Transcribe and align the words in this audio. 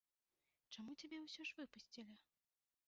Чаму 0.77 0.95
цябе 1.03 1.17
ўсё 1.27 1.41
ж 1.51 1.57
выпусцілі? 1.61 2.15